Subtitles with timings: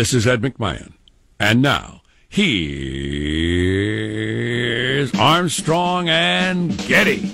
[0.00, 0.94] This is Ed McMahon.
[1.38, 2.64] And now, here's
[5.14, 7.30] Armstrong and Getty.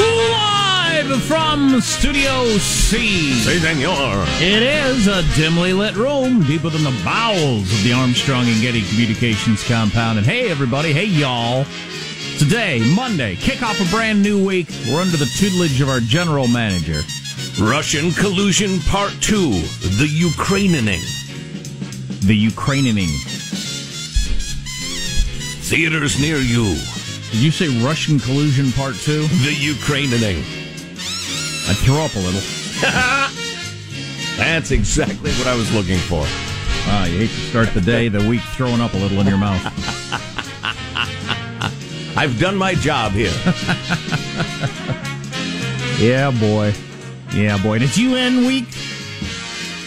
[0.00, 3.34] Live from Studio C.
[3.34, 4.24] Si, senor.
[4.40, 8.82] It is a dimly lit room deep within the bowels of the Armstrong and Getty
[8.88, 10.18] Communications compound.
[10.18, 11.64] And hey, everybody, hey, y'all.
[12.38, 14.68] Today, Monday, kick off a brand new week.
[14.86, 17.02] We're under the tutelage of our general manager.
[17.60, 19.50] Russian collusion part two,
[19.98, 21.00] the Ukraining.
[22.26, 23.08] The Ukraining.
[25.66, 26.76] Theaters near you,
[27.32, 29.26] Did you say Russian collusion part two?
[29.44, 30.38] the Ukraining.
[31.68, 32.40] I throw up a little.
[34.38, 36.22] That's exactly what I was looking for.
[36.90, 39.38] Ah, you hate to start the day, the week throwing up a little in your
[39.38, 39.96] mouth.
[42.20, 43.32] I've done my job here.
[45.98, 46.72] Yeah, boy.
[47.34, 47.74] Yeah, boy.
[47.74, 48.66] And it's UN week.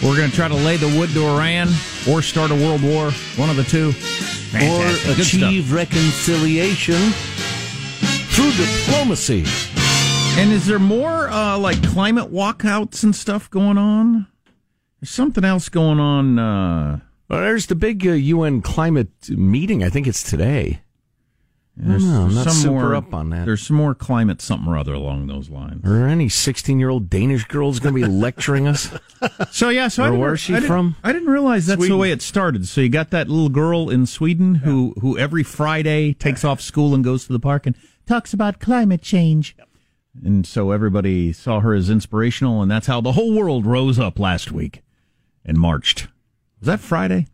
[0.02, 1.68] We're going to try to lay the wood to Iran
[2.06, 3.10] or start a world war.
[3.36, 3.92] One of the two.
[3.92, 5.10] Fantastic.
[5.10, 5.40] or Good stuff.
[5.48, 7.00] achieve reconciliation
[8.34, 9.44] through diplomacy.
[10.38, 14.26] And is there more uh, like climate walkouts and stuff going on?
[15.00, 16.38] There's something else going on.
[16.38, 17.00] Uh,
[17.30, 19.82] Well, there's the big uh, UN climate meeting.
[19.82, 20.81] I think it's today.
[21.76, 23.46] There's No, I'm not some super more, up on that.
[23.46, 25.84] There's some more climate something or other along those lines.
[25.86, 28.90] Are any 16 year old Danish girls going to be lecturing us?
[29.52, 30.96] So yeah, so I Or where's she I didn't- from?
[31.04, 31.96] I didn't realize that's Sweden.
[31.96, 32.66] the way it started.
[32.66, 36.92] So you got that little girl in Sweden who who every Friday takes off school
[36.92, 39.54] and goes to the park and talks about climate change.
[40.24, 44.18] And so everybody saw her as inspirational, and that's how the whole world rose up
[44.18, 44.82] last week.
[45.44, 46.08] and marched.
[46.60, 47.26] Was that Friday?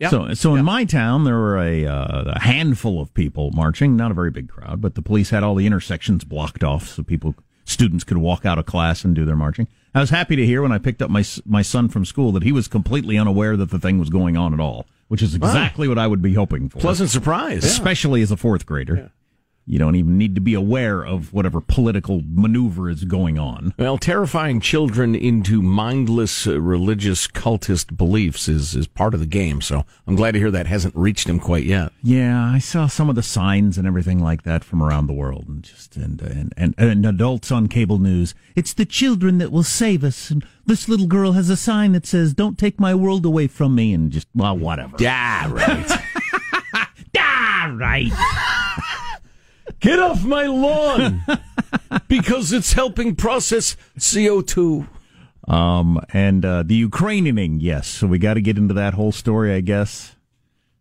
[0.00, 0.10] Yep.
[0.10, 4.10] So, so in my town, there were a, uh, a handful of people marching, not
[4.10, 7.34] a very big crowd, but the police had all the intersections blocked off so people,
[7.66, 9.68] students could walk out of class and do their marching.
[9.94, 12.42] I was happy to hear when I picked up my, my son from school that
[12.42, 15.86] he was completely unaware that the thing was going on at all, which is exactly
[15.86, 16.78] what I would be hoping for.
[16.78, 17.62] Pleasant surprise.
[17.64, 19.12] Especially as a fourth grader.
[19.70, 23.72] You don't even need to be aware of whatever political maneuver is going on.
[23.78, 29.60] Well, terrifying children into mindless uh, religious cultist beliefs is, is part of the game.
[29.60, 31.92] So I'm glad to hear that hasn't reached him quite yet.
[32.02, 35.44] Yeah, I saw some of the signs and everything like that from around the world,
[35.46, 38.34] and just and and and, and adults on cable news.
[38.56, 40.32] It's the children that will save us.
[40.32, 43.76] And this little girl has a sign that says, "Don't take my world away from
[43.76, 44.96] me," and just well, whatever.
[45.00, 45.86] Yeah, right.
[47.62, 48.10] Ah, right.
[49.80, 51.22] Get off my lawn
[52.08, 54.86] because it's helping process CO2.
[55.48, 57.86] Um, and uh, the Ukrainianing, yes.
[57.88, 60.14] So we got to get into that whole story, I guess.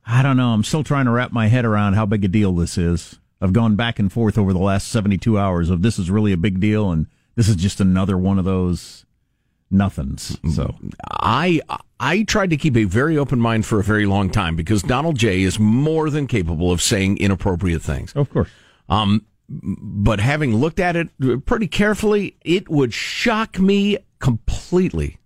[0.05, 0.49] I don't know.
[0.49, 3.19] I'm still trying to wrap my head around how big a deal this is.
[3.41, 6.37] I've gone back and forth over the last 72 hours of this is really a
[6.37, 9.05] big deal, and this is just another one of those
[9.71, 10.37] nothings.
[10.53, 10.75] So
[11.09, 11.61] I
[11.99, 15.17] I tried to keep a very open mind for a very long time because Donald
[15.17, 18.11] J is more than capable of saying inappropriate things.
[18.13, 18.49] of course.
[18.89, 21.09] Um, but having looked at it
[21.45, 25.17] pretty carefully, it would shock me completely.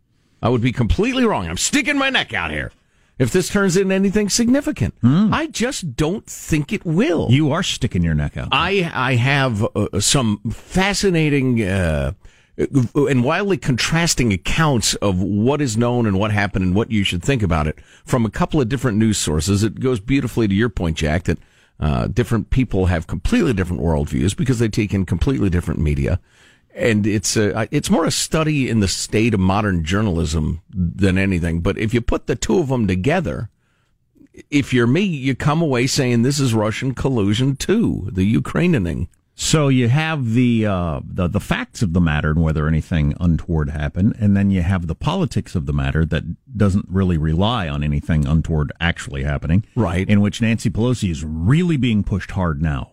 [0.42, 1.48] I would be completely wrong.
[1.48, 2.72] I'm sticking my neck out here.
[3.20, 7.28] If this turns into anything significant, I just don't think it will.
[7.30, 8.50] You are sticking your neck out.
[8.52, 12.14] I I have uh, some fascinating uh,
[12.58, 17.24] and wildly contrasting accounts of what is known and what happened and what you should
[17.24, 19.64] think about it from a couple of different news sources.
[19.64, 21.38] It goes beautifully to your point, Jack, that
[21.80, 26.20] uh, different people have completely different worldviews because they take in completely different media.
[26.76, 31.62] And it's a, it's more a study in the state of modern journalism than anything.
[31.62, 33.50] But if you put the two of them together,
[34.50, 39.08] if you're me, you come away saying this is Russian collusion too, the Ukrainianing.
[39.36, 43.72] So you have the, uh, the the facts of the matter and whether anything untoward
[43.72, 46.24] happened, and then you have the politics of the matter that
[46.56, 49.66] doesn't really rely on anything untoward actually happening.
[49.76, 50.08] Right.
[50.08, 52.92] In which Nancy Pelosi is really being pushed hard now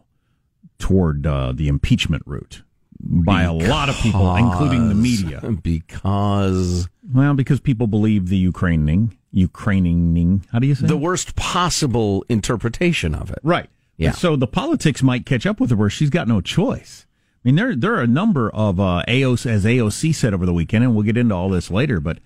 [0.78, 2.62] toward uh, the impeachment route
[3.02, 5.40] by a lot of people, including the media.
[5.62, 10.44] Because Well, because people believe the Ukraining, Ukraining.
[10.52, 13.38] How do you say the worst possible interpretation of it.
[13.42, 13.68] Right.
[14.00, 14.08] Yeah.
[14.08, 17.04] And so the politics might catch up with her where she's got no choice.
[17.44, 20.54] I mean, there there are a number of uh, AOC, as AOC said over the
[20.54, 22.00] weekend, and we'll get into all this later.
[22.00, 22.18] But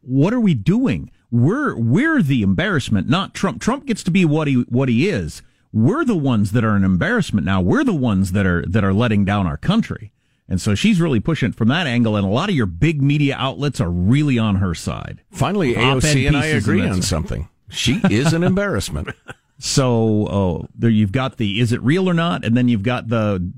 [0.00, 1.10] what are we doing?
[1.30, 3.60] We're we're the embarrassment, not Trump.
[3.60, 5.42] Trump gets to be what he what he is.
[5.72, 7.60] We're the ones that are an embarrassment now.
[7.60, 10.12] We're the ones that are that are letting down our country.
[10.48, 13.02] And so she's really pushing it from that angle, and a lot of your big
[13.02, 15.22] media outlets are really on her side.
[15.30, 17.48] Finally, Op-ed AOC and I agree on something.
[17.70, 19.08] She is an embarrassment.
[19.64, 23.10] So oh, there you've got the is it real or not, and then you've got
[23.10, 23.52] the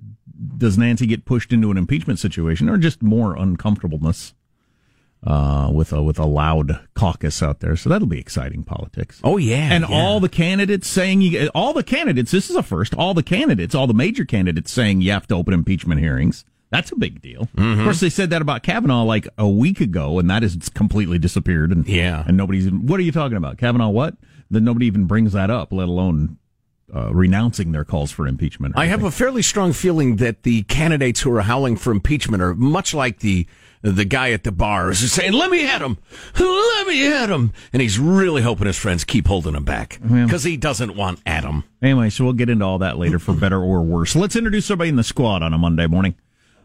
[0.58, 4.34] does Nancy get pushed into an impeachment situation or just more uncomfortableness
[5.22, 7.74] uh, with a with a loud caucus out there?
[7.74, 9.18] So that'll be exciting politics.
[9.24, 9.96] Oh yeah, and yeah.
[9.96, 12.30] all the candidates saying you, all the candidates.
[12.32, 12.94] This is a first.
[12.94, 16.44] All the candidates, all the major candidates saying you have to open impeachment hearings.
[16.68, 17.48] That's a big deal.
[17.56, 17.80] Mm-hmm.
[17.80, 21.18] Of course, they said that about Kavanaugh like a week ago, and that has completely
[21.18, 21.72] disappeared.
[21.72, 22.24] And Yeah.
[22.26, 22.70] and nobody's.
[22.70, 23.88] What are you talking about, Kavanaugh?
[23.88, 24.16] What?
[24.54, 26.38] Then nobody even brings that up, let alone
[26.94, 28.74] uh, renouncing their calls for impeachment.
[28.76, 32.54] I have a fairly strong feeling that the candidates who are howling for impeachment are
[32.54, 33.46] much like the
[33.82, 35.98] the guy at the bar who's saying, "Let me at him,
[36.38, 40.44] let me at him," and he's really hoping his friends keep holding him back because
[40.44, 41.64] he doesn't want Adam.
[41.82, 44.16] Anyway, so we'll get into all that later for better or worse.
[44.16, 46.14] Let's introduce everybody in the squad on a Monday morning.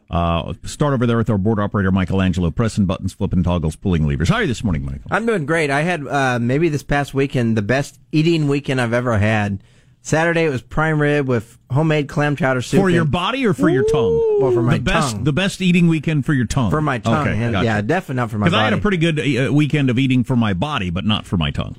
[0.10, 4.30] Uh, start over there with our board operator, Michelangelo, pressing buttons, flipping toggles, pulling levers.
[4.30, 5.04] How are you this morning, Michael?
[5.12, 5.70] I'm doing great.
[5.70, 9.63] I had uh, maybe this past weekend the best eating weekend I've ever had.
[10.01, 12.80] Saturday it was prime rib with homemade clam chowder soup.
[12.80, 14.38] For your body or for your tongue?
[14.42, 15.24] Well, for my the best, tongue.
[15.24, 16.72] The best eating weekend for your tongue.
[16.72, 17.28] for my tongue.
[17.28, 17.66] Okay, and- gotcha.
[17.66, 18.52] Yeah, definitely not for my tongue.
[18.52, 18.60] Because.
[18.60, 21.38] I had a pretty good uh, weekend of eating for my body, but not for
[21.38, 21.76] my tongue.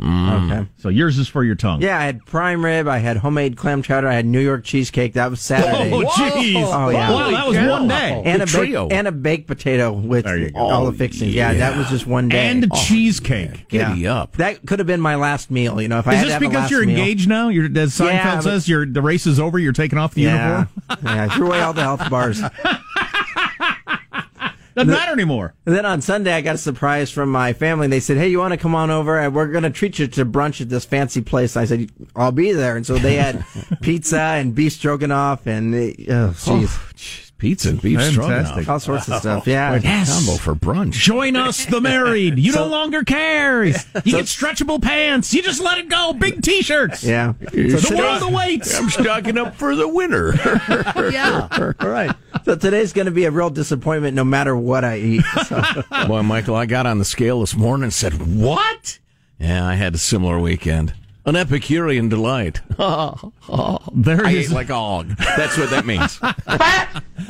[0.51, 0.69] okay.
[0.79, 1.83] So yours is for your tongue.
[1.83, 2.87] Yeah, I had prime rib.
[2.89, 4.07] I had homemade clam chowder.
[4.09, 5.15] I had New York cheesecake.
[5.15, 5.93] That was Saturday.
[5.93, 6.55] Oh, jeez.
[6.57, 7.11] Oh, yeah.
[7.11, 8.23] Wow, that was Holy one day.
[8.25, 8.85] and a The trio.
[8.85, 10.59] baked and a baked potato with There you go.
[10.61, 11.35] all Oh, the fixings.
[11.35, 11.51] Yeah.
[11.53, 11.59] yeah.
[11.59, 12.49] that was just one day.
[12.49, 13.69] And cheesecake.
[13.69, 14.37] Giddy up.
[14.37, 15.81] That could have been my last meal.
[15.81, 16.97] You know, if I Is had this to have a because last you're meal.
[16.99, 17.49] engaged now?
[17.49, 19.59] You're, as Seinfeld Yeah, says, you're, the race is over.
[19.59, 20.99] You're taking off the Yeah, uniform.
[21.17, 21.25] yeah.
[21.25, 22.43] I threw away all the health bars.
[24.77, 25.53] Doesn't matter anymore.
[25.67, 27.89] And then on Sunday, I got a surprise from my family.
[27.89, 29.19] They said, "Hey, you want to come on over?
[29.19, 32.31] And we're going to treat you to brunch at this fancy place." I said, "I'll
[32.31, 33.45] be there." And so they had
[33.83, 36.93] pizza and beef stroganoff, and they, oh, jeez, oh,
[37.41, 38.23] Pizza and beef Fantastic.
[38.23, 38.69] stroganoff.
[38.69, 39.47] All sorts of stuff.
[39.47, 39.81] Yeah.
[39.83, 40.15] Yes.
[40.15, 40.93] Combo for brunch.
[40.93, 42.39] Join us, the married.
[42.39, 43.65] You no longer care.
[43.65, 45.33] You get stretchable pants.
[45.33, 46.13] You just let it go.
[46.13, 47.03] Big t-shirts.
[47.03, 47.33] Yeah.
[47.41, 48.79] The world awaits.
[48.79, 50.35] I'm stocking up for the winter.
[51.11, 51.49] yeah.
[51.81, 52.15] All right.
[52.45, 55.25] So today's going to be a real disappointment no matter what I eat.
[55.47, 55.63] So.
[56.07, 58.99] Boy, Michael, I got on the scale this morning and said, What?
[59.39, 60.93] Yeah, I had a similar weekend.
[61.27, 62.61] An Epicurean delight.
[63.93, 65.09] There I is ate like a hog.
[65.19, 66.21] That's what that means.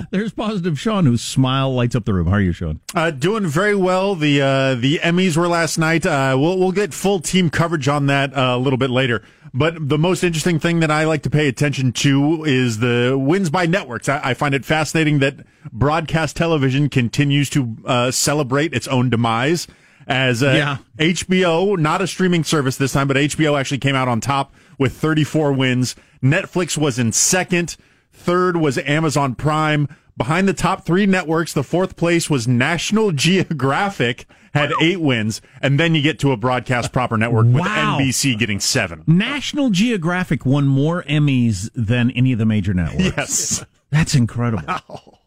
[0.10, 2.26] there's positive Sean whose smile lights up the room.
[2.26, 2.80] How are you, Sean?
[2.94, 4.14] Uh, doing very well.
[4.14, 6.04] The uh, the Emmys were last night.
[6.04, 9.22] Uh, we'll we'll get full team coverage on that uh, a little bit later.
[9.52, 13.50] But the most interesting thing that I like to pay attention to is the wins
[13.50, 14.08] by networks.
[14.08, 15.36] I, I find it fascinating that
[15.72, 19.66] broadcast television continues to uh, celebrate its own demise.
[20.06, 20.76] As uh, Yeah.
[20.98, 24.92] HBO, not a streaming service this time, but HBO actually came out on top with
[24.94, 25.94] 34 wins.
[26.22, 27.76] Netflix was in second.
[28.12, 29.88] Third was Amazon Prime.
[30.16, 33.10] Behind the top three networks, the fourth place was National
[33.60, 35.40] Geographic, had eight wins.
[35.62, 37.98] And then you get to a broadcast proper network with Wow.
[37.98, 39.02] NBC getting seven.
[39.06, 43.16] National Geographic won more Emmys than any of the major networks.
[43.16, 43.64] Yes.
[43.90, 45.19] That's incredible.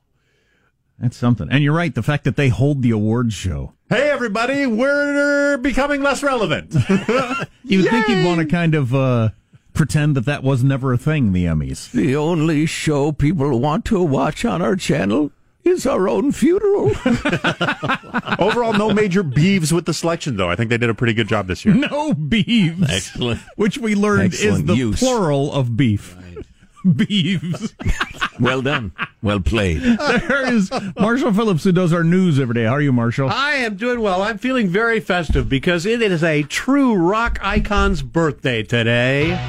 [1.03, 1.49] That's something.
[1.51, 1.93] And you're right.
[1.93, 3.73] The fact that they hold the awards show.
[3.89, 6.73] Hey, everybody, we're becoming less relevant.
[7.65, 9.29] You would think you'd want to kind of uh,
[9.73, 11.91] pretend that that was never a thing, the Emmys.
[11.91, 15.31] the only show people want to watch on our channel
[15.63, 16.89] is our own funeral.
[18.39, 20.49] Overall, no major beeves with the selection, though.
[20.49, 21.73] I think they did a pretty good job this year.
[21.89, 22.89] No beeves.
[22.91, 23.39] Excellent.
[23.55, 24.99] Which we learned is the use.
[24.99, 26.17] plural of beef.
[26.95, 27.73] Beeves.
[28.39, 28.91] well done.
[29.21, 29.81] Well played.
[29.81, 32.63] there is Marshall Phillips who does our news every day.
[32.65, 33.29] How are you, Marshall?
[33.29, 34.21] I am doing well.
[34.21, 39.39] I'm feeling very festive because it is a true rock icon's birthday today.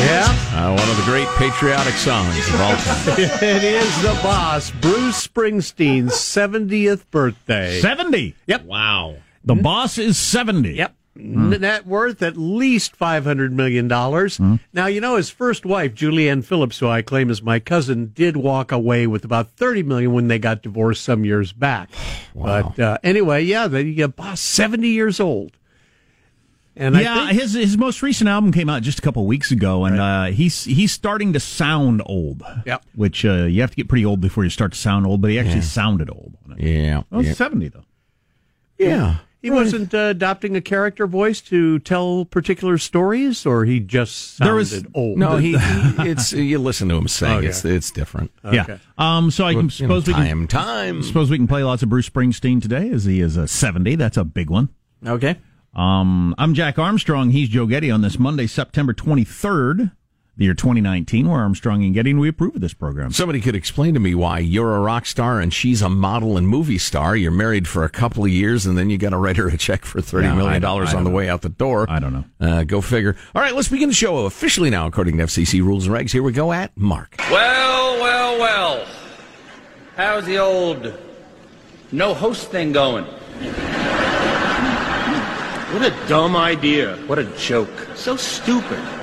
[0.00, 0.24] Yeah,
[0.54, 3.18] Uh, one of the great patriotic songs of all time.
[3.18, 7.80] it is the boss, Bruce Springsteen's 70th birthday.
[7.80, 8.34] 70.
[8.46, 8.64] Yep.
[8.64, 9.16] Wow.
[9.44, 10.74] The boss is 70.
[10.74, 10.94] Yep.
[11.18, 13.88] Net worth at least $500 million.
[14.72, 18.36] Now, you know, his first wife, Julianne Phillips, who I claim is my cousin, did
[18.36, 21.90] walk away with about 30 million when they got divorced some years back.
[22.34, 25.56] But uh, anyway, yeah, the boss, 70 years old.
[26.76, 29.50] And I yeah, think- his his most recent album came out just a couple weeks
[29.50, 32.44] ago, and uh, he's he's starting to sound old.
[32.64, 32.84] Yep.
[32.94, 35.32] Which uh, you have to get pretty old before you start to sound old, but
[35.32, 36.36] he actually sounded old.
[36.58, 37.02] Yeah.
[37.10, 37.32] Oh, yeah.
[37.32, 37.82] 70 though.
[38.78, 39.16] yeah.
[39.40, 44.48] He wasn't uh, adopting a character voice to tell particular stories, or he just sounded
[44.50, 45.16] There was- old.
[45.18, 47.30] No, he, it's you listen to him sing.
[47.30, 47.46] Okay.
[47.46, 48.32] It's it's different.
[48.50, 48.78] Yeah.
[48.98, 49.30] Um.
[49.30, 49.68] So I can You know,
[50.00, 51.02] suppose we can time, time.
[51.04, 53.94] suppose we can play lots of Bruce Springsteen today, as he is a 70.
[53.94, 54.70] That's a big one.
[55.06, 55.36] Okay.
[55.74, 57.30] Um, I'm Jack Armstrong.
[57.30, 59.92] He's Joe Getty on this Monday, September 23rd,
[60.38, 61.28] the year 2019.
[61.28, 63.12] We're Armstrong and Getty, and we approve of this program.
[63.12, 66.48] Somebody could explain to me why you're a rock star and she's a model and
[66.48, 67.16] movie star.
[67.16, 69.56] You're married for a couple of years and then you got to write her a
[69.58, 71.86] check for thirty yeah, million dollars on don't the way out the door.
[71.90, 72.24] I don't know.
[72.40, 73.16] Uh, go figure.
[73.34, 76.12] All right, let's begin the show officially now, according to FCC rules and regs.
[76.12, 77.16] Here we go at Mark.
[77.30, 78.86] Well, well, well.
[79.96, 80.94] How's the old
[81.90, 83.04] no host thing going?
[85.74, 86.96] What a dumb idea.
[87.08, 87.68] What a joke.
[87.96, 88.97] So stupid.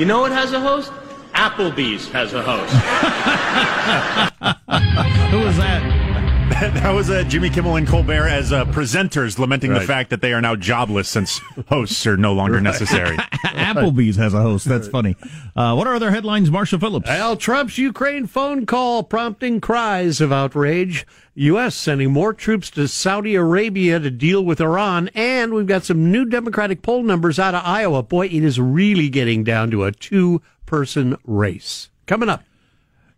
[0.00, 0.90] You know what has a host?
[1.34, 2.72] Applebee's has a host.
[5.30, 6.09] Who was that?
[6.60, 10.32] that was uh, Jimmy Kimmel and Colbert as uh, presenters lamenting the fact that they
[10.32, 11.38] are now jobless since
[11.68, 13.16] hosts are no longer necessary.
[13.44, 14.66] Applebee's has a host.
[14.66, 15.16] That's funny.
[15.54, 17.08] Uh, what are other headlines, Marshall Phillips?
[17.08, 21.06] Al Trump's Ukraine phone call prompting cries of outrage.
[21.34, 21.76] U.S.
[21.76, 25.08] sending more troops to Saudi Arabia to deal with Iran.
[25.14, 28.02] And we've got some new Democratic poll numbers out of Iowa.
[28.02, 31.90] Boy, it is really getting down to a two person race.
[32.06, 32.42] Coming up.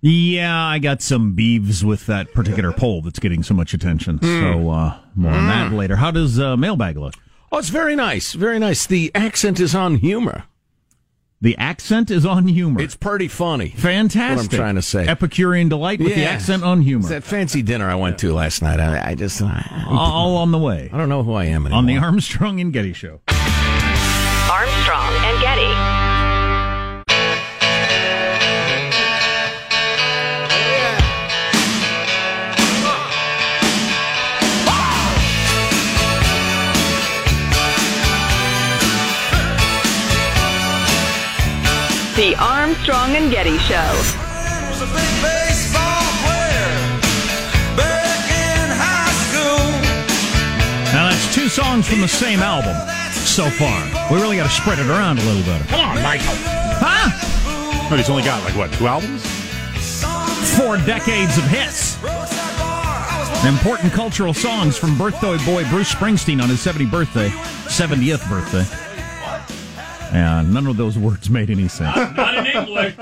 [0.05, 4.21] Yeah, I got some beeves with that particular poll that's getting so much attention.
[4.21, 5.95] So uh, more on that later.
[5.97, 7.15] How does uh, mailbag look?
[7.53, 8.33] Oh, it's very nice.
[8.33, 8.85] Very nice.
[8.85, 10.45] The accent is on humor.
[11.41, 12.81] The accent is on humor.
[12.81, 13.71] It's pretty funny.
[13.71, 14.37] fantastic.
[14.51, 15.07] What I'm trying to say.
[15.07, 17.01] Epicurean delight with the accent on humor.
[17.01, 18.81] It's that fancy dinner I went to last night.
[18.81, 21.79] I, I just, I, All on the way I don't know who I am anymore.
[21.79, 23.21] on the Armstrong and Getty Show.
[24.51, 25.13] Armstrong
[42.15, 43.75] The Armstrong and Getty Show.
[50.93, 52.77] Now that's two songs from the same album
[53.15, 53.83] so far.
[54.13, 55.65] We really got to spread it around a little better.
[55.65, 56.35] Come on, Michael.
[56.37, 57.89] Huh?
[57.89, 59.25] But he's only got like what two albums?
[60.59, 61.97] Four decades of hits.
[63.47, 68.92] Important cultural songs from birthday boy Bruce Springsteen on his 70th birthday, 70th birthday.
[70.13, 71.97] And none of those words made any sense.
[72.17, 72.97] Not in English.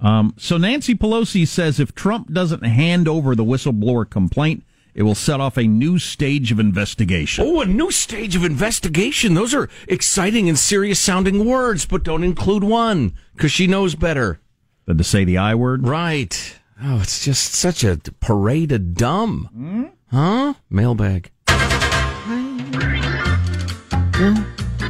[0.00, 4.64] Um, so Nancy Pelosi says if Trump doesn't hand over the whistleblower complaint,
[4.94, 7.44] it will set off a new stage of investigation.
[7.46, 9.34] Oh, a new stage of investigation.
[9.34, 14.40] Those are exciting and serious sounding words, but don't include one because she knows better.
[14.84, 15.86] Than to say the I word?
[15.86, 16.58] Right.
[16.82, 19.92] Oh, it's just such a parade of dumb.
[20.10, 20.54] Huh?
[20.68, 21.30] Mailbag.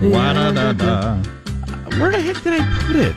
[0.02, 1.16] Wa-da-da-da.
[2.00, 3.14] Where the heck did I put it?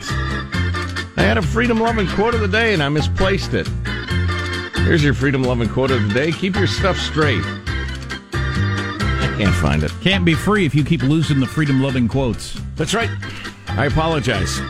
[1.18, 3.66] I had a freedom loving quote of the day and I misplaced it.
[4.76, 6.30] Here's your freedom loving quote of the day.
[6.30, 7.42] Keep your stuff straight.
[8.32, 9.90] I can't find it.
[10.00, 12.60] Can't be free if you keep losing the freedom loving quotes.
[12.76, 13.10] That's right.
[13.68, 14.60] I apologize.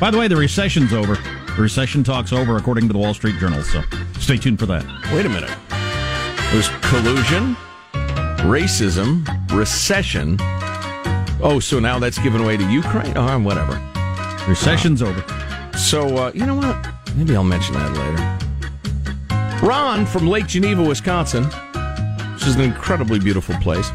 [0.00, 1.16] By the way, the recession's over.
[1.56, 3.82] The recession talk's over, according to the Wall Street Journal, so
[4.18, 4.84] stay tuned for that.
[5.12, 5.54] Wait a minute.
[6.52, 7.56] There's collusion,
[8.46, 10.38] racism, recession.
[11.48, 13.16] Oh, so now that's given away to Ukraine?
[13.16, 13.80] Oh, whatever.
[14.48, 15.24] Recession's over.
[15.78, 16.88] So, uh, you know what?
[17.14, 19.64] Maybe I'll mention that later.
[19.64, 21.44] Ron from Lake Geneva, Wisconsin,
[22.34, 23.92] which is an incredibly beautiful place,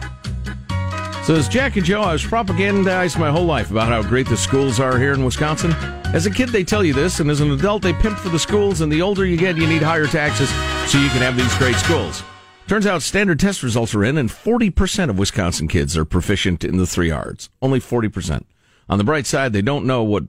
[1.24, 4.80] says Jack and Joe, I was propagandized my whole life about how great the schools
[4.80, 5.74] are here in Wisconsin.
[6.14, 8.40] As a kid, they tell you this, and as an adult, they pimp for the
[8.40, 10.50] schools, and the older you get, you need higher taxes
[10.90, 12.24] so you can have these great schools.
[12.68, 16.78] Turns out standard test results are in, and 40% of Wisconsin kids are proficient in
[16.78, 17.50] the three R's.
[17.62, 18.46] Only 40%.
[18.88, 20.24] On the bright side, they don't know what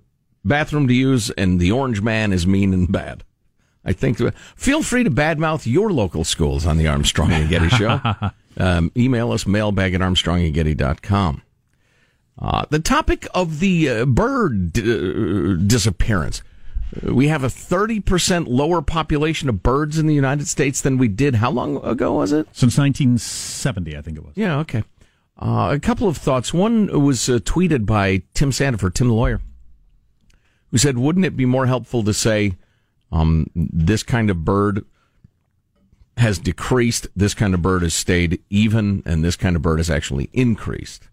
[0.44, 3.24] bathroom to use, and the orange man is mean and bad.
[3.84, 4.18] I think.
[4.56, 8.00] Feel free to badmouth your local schools on the Armstrong and Getty Show.
[8.56, 11.42] um, email us mailbag at armstrongandgetty.com.
[12.38, 16.42] Uh, the topic of the uh, bird uh, disappearance.
[17.02, 21.36] We have a 30% lower population of birds in the United States than we did.
[21.36, 22.46] How long ago was it?
[22.52, 24.36] Since 1970, I think it was.
[24.36, 24.84] Yeah, okay.
[25.38, 26.52] Uh, a couple of thoughts.
[26.52, 29.40] One was uh, tweeted by Tim Sandefur, Tim the lawyer,
[30.70, 32.52] who said, Wouldn't it be more helpful to say
[33.10, 34.84] um, this kind of bird
[36.18, 39.90] has decreased, this kind of bird has stayed even, and this kind of bird has
[39.90, 41.08] actually increased?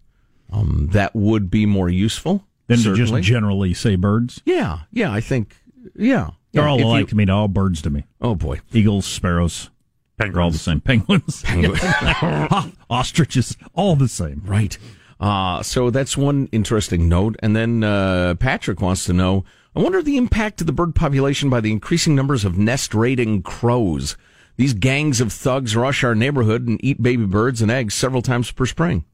[0.52, 2.44] Um, that would be more useful.
[2.66, 4.40] Than to just generally say birds.
[4.44, 5.56] Yeah, yeah, I think,
[5.94, 6.30] yeah.
[6.52, 7.24] They're yeah, all alike you- to me.
[7.24, 8.06] They're all birds to me.
[8.20, 8.60] Oh, boy.
[8.72, 9.70] Eagles, sparrows.
[10.18, 10.80] They're all the same.
[10.80, 11.42] Penguins.
[11.44, 11.80] Penguins.
[12.90, 13.56] Ostriches.
[13.74, 14.42] All the same.
[14.44, 14.76] Right.
[15.18, 17.36] Uh, so that's one interesting note.
[17.42, 21.48] And then uh, Patrick wants to know I wonder the impact of the bird population
[21.48, 24.16] by the increasing numbers of nest raiding crows.
[24.56, 28.50] These gangs of thugs rush our neighborhood and eat baby birds and eggs several times
[28.50, 29.04] per spring.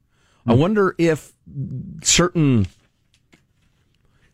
[0.46, 1.32] I wonder if
[2.02, 2.66] certain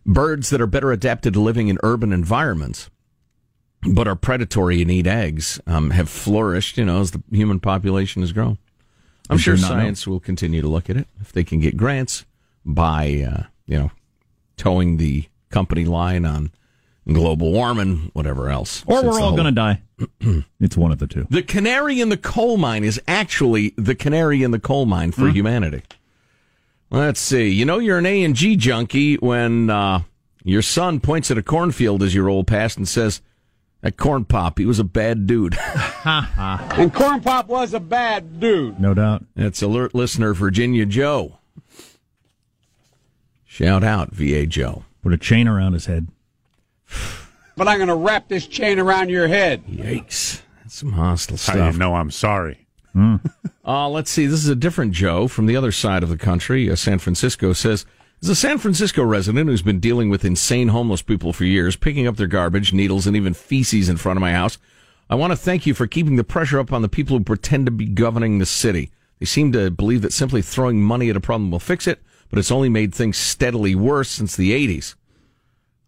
[0.04, 2.90] birds that are better adapted to living in urban environments
[3.84, 8.22] but are predatory and eat eggs um, have flourished, you know, as the human population
[8.22, 8.56] has grown.
[9.28, 12.24] I'm sure science will continue to look at it if they can get grants
[12.64, 13.90] by, uh, you know,
[14.56, 16.52] towing the company line on
[17.12, 18.84] global warming, whatever else.
[18.86, 19.82] Or we're all going to die.
[20.60, 21.26] it's one of the two.
[21.28, 25.22] The canary in the coal mine is actually the canary in the coal mine for
[25.22, 25.30] Hmm.
[25.30, 25.82] humanity.
[26.92, 27.48] Let's see.
[27.48, 30.02] You know you're an A and G junkie when uh,
[30.44, 33.22] your son points at a cornfield as you roll past and says,
[33.80, 35.58] "That corn pop, he was a bad dude."
[36.04, 38.80] And Corn Pop was a bad dude.
[38.80, 39.24] No doubt.
[39.36, 41.38] That's alert listener Virginia Joe.
[43.44, 44.84] Shout out, VA Joe.
[45.02, 46.08] Put a chain around his head.
[47.56, 49.64] But I'm going to wrap this chain around your head.
[49.66, 50.42] Yikes.
[50.62, 51.74] That's some hostile How stuff.
[51.74, 52.61] you know I'm sorry.
[53.64, 54.26] Uh, let's see.
[54.26, 56.70] This is a different Joe from the other side of the country.
[56.70, 57.86] Uh, San Francisco says,
[58.22, 62.06] as a San Francisco resident who's been dealing with insane homeless people for years, picking
[62.06, 64.58] up their garbage, needles, and even feces in front of my house,
[65.10, 67.66] I want to thank you for keeping the pressure up on the people who pretend
[67.66, 68.90] to be governing the city.
[69.18, 72.00] They seem to believe that simply throwing money at a problem will fix it,
[72.30, 74.94] but it's only made things steadily worse since the 80s.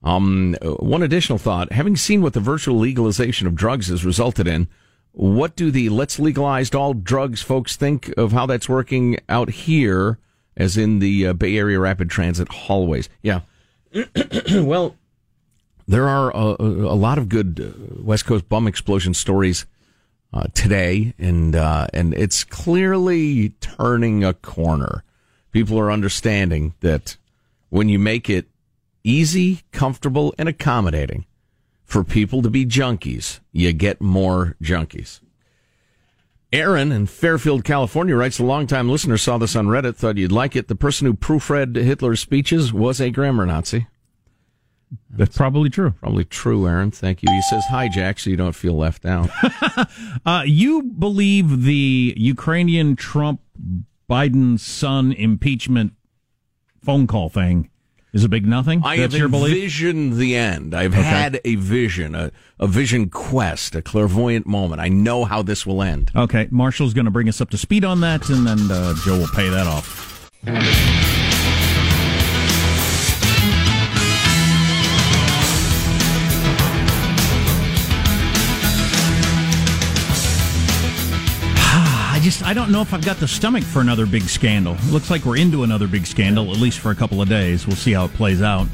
[0.02, 4.46] Um, uh, one additional thought: having seen what the virtual legalization of drugs has resulted
[4.46, 4.68] in,
[5.14, 10.18] what do the let's legalize all drugs folks think of how that's working out here,
[10.56, 13.08] as in the uh, Bay Area rapid transit hallways?
[13.22, 13.40] Yeah.
[14.52, 14.96] well,
[15.86, 19.66] there are a, a lot of good uh, West Coast bum explosion stories
[20.32, 25.04] uh, today, and uh, and it's clearly turning a corner.
[25.52, 27.16] People are understanding that
[27.70, 28.46] when you make it
[29.04, 31.24] easy, comfortable, and accommodating
[31.84, 35.20] for people to be junkies, you get more junkies.
[36.52, 40.54] Aaron in Fairfield, California writes, a longtime listener saw this on Reddit, thought you'd like
[40.54, 40.68] it.
[40.68, 43.88] The person who proofread Hitler's speeches was a grammar Nazi.
[45.10, 45.90] That's probably true.
[46.00, 46.92] Probably true, Aaron.
[46.92, 47.28] Thank you.
[47.32, 49.30] He says hi, Jack, so you don't feel left out.
[50.26, 53.40] Uh, you believe the Ukrainian Trump
[54.08, 55.92] Biden son impeachment
[56.82, 57.68] phone call thing
[58.14, 58.80] is a big nothing?
[58.82, 59.54] I That's have your belief?
[59.54, 60.72] envisioned the end.
[60.74, 61.02] I've Okay.
[61.02, 64.80] had a vision, a, a vision quest, a clairvoyant moment.
[64.80, 66.10] I know how this will end.
[66.16, 69.18] Okay, Marshall's going to bring us up to speed on that, and then uh, Joe
[69.18, 70.30] will pay that off.
[82.24, 84.74] Just I don't know if I've got the stomach for another big scandal.
[84.74, 87.66] It looks like we're into another big scandal, at least for a couple of days.
[87.66, 88.66] We'll see how it plays out.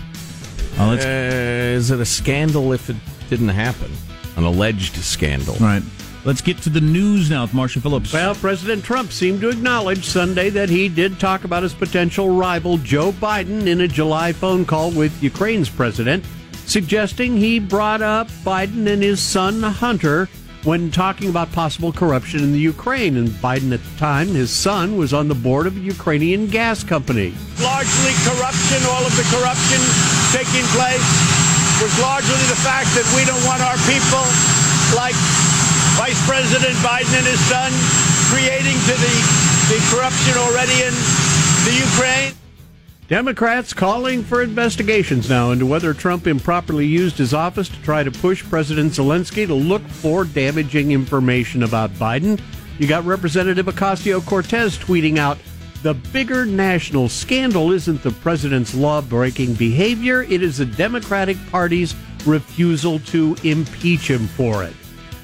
[0.78, 2.96] Uh, Uh, is it a scandal if it
[3.28, 3.90] didn't happen?
[4.36, 5.54] An alleged scandal.
[5.54, 5.82] All right.
[6.24, 8.12] Let's get to the news now with Marshall Phillips.
[8.12, 12.78] Well, President Trump seemed to acknowledge Sunday that he did talk about his potential rival
[12.78, 16.24] Joe Biden in a July phone call with Ukraine's president,
[16.66, 20.28] suggesting he brought up Biden and his son Hunter
[20.64, 23.16] when talking about possible corruption in the Ukraine.
[23.16, 26.84] And Biden at the time, his son, was on the board of a Ukrainian gas
[26.84, 27.32] company.
[27.62, 29.80] largely corruption, all of the corruption
[30.32, 31.08] taking place
[31.80, 34.20] was largely the fact that we don't want our people,
[34.92, 35.16] like
[35.96, 37.72] Vice President Biden and his son,
[38.28, 39.14] creating to the,
[39.72, 40.92] the corruption already in
[41.64, 42.36] the Ukraine.
[43.10, 48.10] Democrats calling for investigations now into whether Trump improperly used his office to try to
[48.12, 52.40] push President Zelensky to look for damaging information about Biden.
[52.78, 55.38] You got Representative Ocasio Cortez tweeting out
[55.82, 61.96] the bigger national scandal isn't the president's law breaking behavior, it is the Democratic Party's
[62.24, 64.72] refusal to impeach him for it.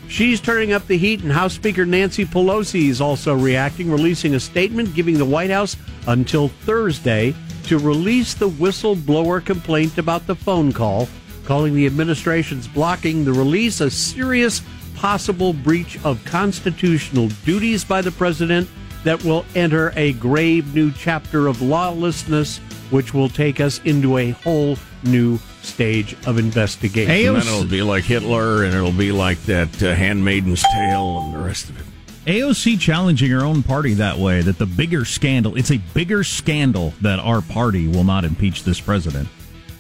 [0.09, 4.41] She's turning up the heat, and House Speaker Nancy Pelosi is also reacting, releasing a
[4.41, 5.77] statement giving the White House
[6.09, 7.33] until Thursday
[7.67, 11.09] to release the whistleblower complaint about the phone call,
[11.45, 14.63] calling the administration's blocking the release a serious
[14.95, 18.69] possible breach of constitutional duties by the president
[19.05, 22.59] that will enter a grave new chapter of lawlessness,
[22.91, 27.11] which will take us into a whole new stage of investigation.
[27.11, 31.35] And then it'll be like Hitler, and it'll be like that uh, Handmaiden's Tale, and
[31.35, 31.86] the rest of it.
[32.27, 36.93] AOC challenging her own party that way that the bigger scandal, it's a bigger scandal
[37.01, 39.29] that our party will not impeach this president,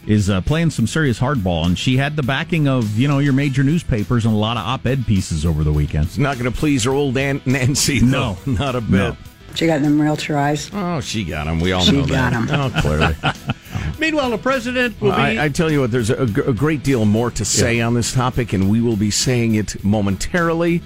[0.07, 1.67] is uh, playing some serious hardball.
[1.67, 4.65] And she had the backing of, you know, your major newspapers and a lot of
[4.65, 6.05] op ed pieces over the weekend.
[6.07, 8.37] It's not going to please her old Aunt Nancy, though.
[8.47, 8.53] No.
[8.53, 8.91] not a bit.
[8.91, 9.17] No.
[9.57, 10.71] She got them realtor eyes.
[10.73, 11.59] Oh, she got them.
[11.61, 12.35] We all She know got that.
[12.35, 12.49] 'em.
[12.51, 13.17] Oh, clearly.
[13.99, 15.17] Meanwhile, the president will be.
[15.17, 18.13] I, I tell you what, there's a, a great deal more to say on this
[18.13, 20.83] topic, and we will be saying it momentarily.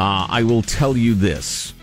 [0.00, 1.74] Uh, I will tell you this.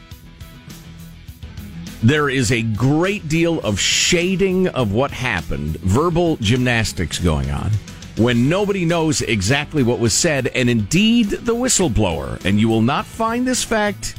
[2.02, 7.70] There is a great deal of shading of what happened, verbal gymnastics going on,
[8.18, 12.44] when nobody knows exactly what was said, and indeed the whistleblower.
[12.44, 14.16] And you will not find this fact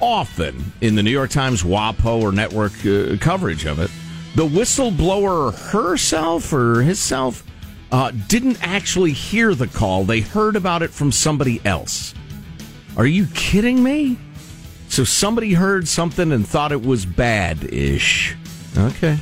[0.00, 3.92] often in the New York Times WAPO or network uh, coverage of it.
[4.34, 7.44] The whistleblower herself or himself
[7.92, 10.02] uh, didn't actually hear the call.
[10.02, 12.12] They heard about it from somebody else.
[12.96, 14.16] Are you kidding me?
[14.88, 18.36] So somebody heard something and thought it was bad ish.
[18.76, 19.18] Okay.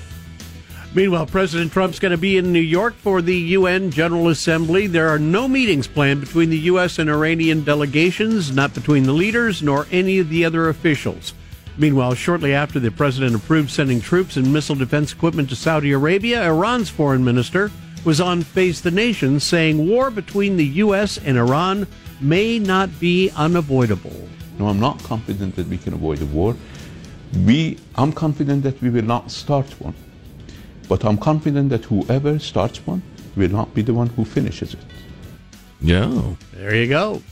[0.94, 4.86] Meanwhile, President Trump's going to be in New York for the UN General Assembly.
[4.86, 6.98] There are no meetings planned between the U.S.
[6.98, 11.32] and Iranian delegations, not between the leaders nor any of the other officials.
[11.78, 16.44] Meanwhile, shortly after the president approved sending troops and missile defense equipment to Saudi Arabia,
[16.44, 17.70] Iran's foreign minister
[18.04, 21.16] was on Face the Nation saying war between the U.S.
[21.16, 21.86] and Iran
[22.22, 24.28] may not be unavoidable.
[24.58, 26.56] No, I'm not confident that we can avoid a war.
[27.44, 29.94] We, I'm confident that we will not start one.
[30.88, 33.02] But I'm confident that whoever starts one
[33.36, 34.80] will not be the one who finishes it.
[35.80, 36.34] Yeah.
[36.52, 37.22] There you go.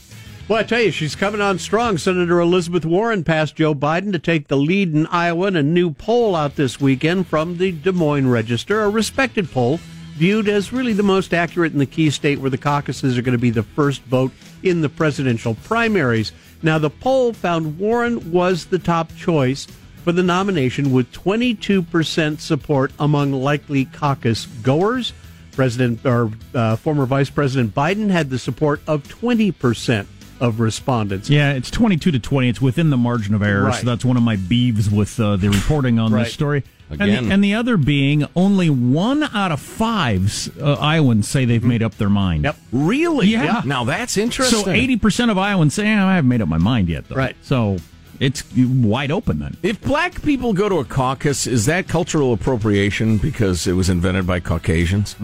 [0.47, 1.97] Well, I tell you, she's coming on strong.
[1.97, 5.91] Senator Elizabeth Warren passed Joe Biden to take the lead in Iowa in a new
[5.91, 9.79] poll out this weekend from the Des Moines Register, a respected poll
[10.13, 13.37] viewed as really the most accurate in the key state where the caucuses are going
[13.37, 14.31] to be the first vote
[14.63, 16.31] in the presidential primaries.
[16.61, 19.65] Now, the poll found Warren was the top choice
[20.03, 25.13] for the nomination with 22% support among likely caucus goers.
[25.53, 30.05] President or uh, former Vice President Biden had the support of 20%
[30.39, 31.29] of respondents.
[31.29, 32.49] Yeah, it's 22 to 20.
[32.49, 33.65] It's within the margin of error.
[33.65, 33.79] Right.
[33.79, 36.23] So that's one of my beeves with uh, the reporting on Right.
[36.23, 36.63] this story.
[36.99, 41.63] And the, and the other being only one out of five uh, Iowans say they've
[41.63, 42.43] made up their mind.
[42.43, 42.55] Yep.
[42.71, 43.27] Really?
[43.27, 43.61] Yeah.
[43.65, 44.63] Now that's interesting.
[44.63, 47.15] So 80% of Iowans say, "Eh, I haven't made up my mind yet, though.
[47.15, 47.35] Right.
[47.41, 47.77] So
[48.19, 49.57] it's wide open then.
[49.63, 54.27] If black people go to a caucus, is that cultural appropriation because it was invented
[54.27, 55.15] by Caucasians?
[55.15, 55.23] that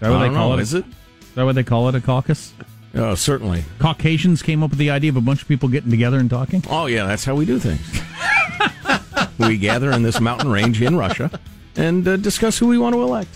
[0.00, 0.62] what I they don't call know, it?
[0.62, 0.84] is it?
[1.20, 1.94] Is that what they call it?
[1.94, 2.52] A caucus?
[2.94, 3.64] Oh, certainly.
[3.78, 6.62] Caucasians came up with the idea of a bunch of people getting together and talking.
[6.68, 7.80] Oh, yeah, that's how we do things.
[9.38, 11.30] we gather in this mountain range in Russia
[11.76, 13.30] and uh, discuss who we want to elect.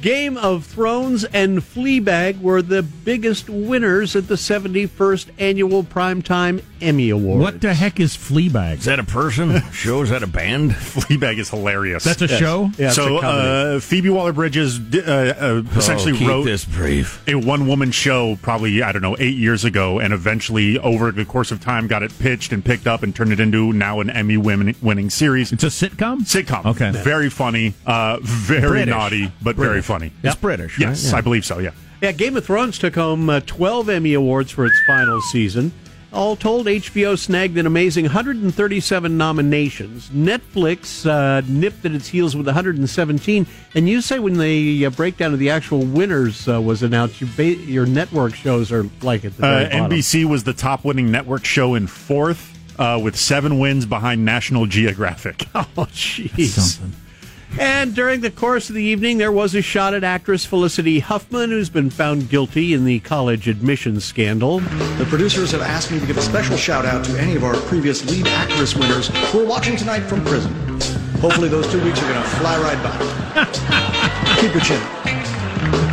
[0.00, 7.10] Game of Thrones and Fleabag were the biggest winners at the 71st annual Primetime Emmy
[7.10, 7.42] Awards.
[7.42, 8.78] What the heck is Fleabag?
[8.78, 9.60] Is that a person?
[9.72, 10.02] Show?
[10.02, 10.70] Is that a band?
[10.72, 12.04] Fleabag is hilarious.
[12.04, 12.70] That's a show?
[12.78, 13.20] Yeah, it's so a
[13.76, 17.22] uh, Phoebe Waller-Bridges uh, uh, essentially oh, keep wrote this brief.
[17.28, 21.50] a one-woman show probably I don't know eight years ago, and eventually over the course
[21.50, 25.10] of time got it pitched and picked up and turned it into now an Emmy-winning
[25.10, 25.52] series.
[25.52, 26.20] It's a sitcom?
[26.20, 26.90] Sitcom, Okay.
[26.90, 28.90] very funny, uh, very British.
[28.94, 30.12] naughty, but very funny.
[30.22, 30.88] It's British, right?
[30.88, 31.18] Yes, Yeah.
[31.18, 31.58] I believe so.
[31.58, 31.70] Yeah.
[32.02, 35.72] Yeah, Game of Thrones took home uh, 12 Emmy Awards for its final season.
[36.14, 40.08] All told, HBO snagged an amazing 137 nominations.
[40.10, 43.46] Netflix uh, nipped at its heels with 117.
[43.74, 47.30] And you say when the uh, breakdown of the actual winners uh, was announced, your,
[47.36, 49.98] ba- your network shows are like at the very Uh, bottom.
[49.98, 54.66] NBC was the top winning network show in fourth, uh, with seven wins behind National
[54.66, 55.46] Geographic.
[55.54, 56.78] Oh, jeez.
[57.58, 61.50] And during the course of the evening, there was a shot at actress Felicity Huffman,
[61.50, 64.60] who's been found guilty in the college admissions scandal.
[64.98, 67.54] The producers have asked me to give a special shout out to any of our
[67.62, 70.52] previous lead actress winners who are watching tonight from prison.
[71.20, 74.40] Hopefully, those two weeks are going to fly right by.
[74.40, 74.93] Keep your chin.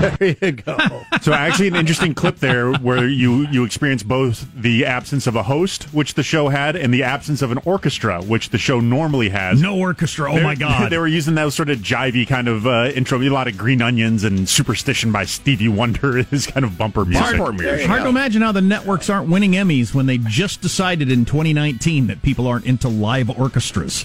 [0.01, 0.77] There you go.
[1.21, 5.43] so actually an interesting clip there where you you experience both the absence of a
[5.43, 9.29] host which the show had and the absence of an orchestra which the show normally
[9.29, 10.31] has No orchestra.
[10.31, 10.89] Oh, They're- my God.
[10.91, 13.81] they were using that sort of jivey kind of uh, intro a lot of green
[13.81, 18.41] onions and superstition by stevie wonder is kind of bumper music Hard, hard to imagine
[18.41, 22.65] how the networks aren't winning Emmys when they just decided in 2019 that people aren't
[22.65, 24.03] into live orchestras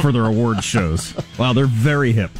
[0.00, 1.14] for their award shows.
[1.38, 2.30] Wow, they're very hip.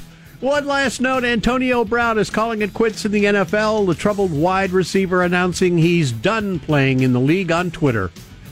[0.42, 3.86] One last note Antonio Brown is calling it quits in the NFL.
[3.86, 8.10] The troubled wide receiver announcing he's done playing in the league on Twitter.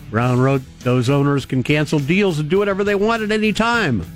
[0.08, 4.06] Brown wrote, Those owners can cancel deals and do whatever they want at any time.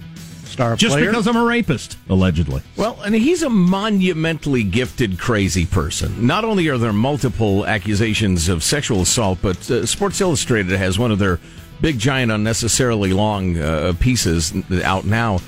[0.44, 1.10] Star Just player.
[1.10, 2.62] because I'm a rapist, allegedly.
[2.76, 6.28] Well, and he's a monumentally gifted, crazy person.
[6.28, 11.10] Not only are there multiple accusations of sexual assault, but uh, Sports Illustrated has one
[11.10, 11.40] of their
[11.80, 14.52] big, giant, unnecessarily long uh, pieces
[14.84, 15.40] out now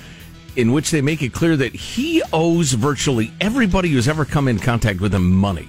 [0.57, 4.59] in which they make it clear that he owes virtually everybody who's ever come in
[4.59, 5.69] contact with him money.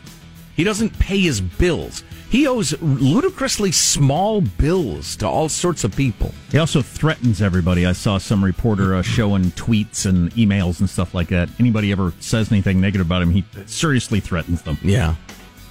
[0.55, 2.03] He doesn't pay his bills.
[2.29, 6.33] He owes ludicrously small bills to all sorts of people.
[6.51, 7.85] He also threatens everybody.
[7.85, 11.47] I saw some reporter uh, showing tweets and emails and stuff like that.
[11.59, 14.77] Anybody ever says anything negative about him, he seriously threatens them.
[14.83, 15.15] Yeah.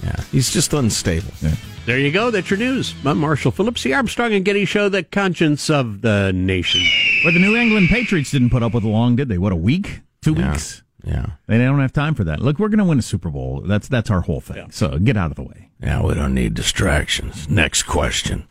[0.03, 0.15] Yeah.
[0.31, 1.31] He's just unstable.
[1.41, 1.55] Yeah.
[1.85, 2.31] There you go.
[2.31, 2.93] That's your news.
[3.05, 6.81] I'm Marshall Phillips, the Armstrong and Getty Show, the conscience of the nation.
[7.27, 9.37] But the New England Patriots didn't put up with it long, did they?
[9.37, 9.99] What, a week?
[10.21, 10.51] Two Yeah.
[10.53, 10.81] weeks?
[11.03, 11.25] Yeah.
[11.47, 12.39] They don't have time for that.
[12.41, 13.59] Look, we're going to win a Super Bowl.
[13.65, 14.71] That's that's our whole thing.
[14.71, 15.69] So get out of the way.
[15.83, 17.49] Yeah, we don't need distractions.
[17.49, 18.47] Next question.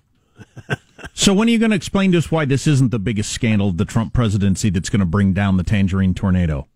[1.15, 3.69] So when are you going to explain to us why this isn't the biggest scandal
[3.69, 6.67] of the Trump presidency that's going to bring down the tangerine tornado?